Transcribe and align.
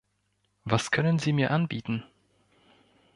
Was 0.63 0.89
können 0.89 1.19
Sie 1.19 1.31
mir 1.31 1.51
anbieten? 1.51 2.03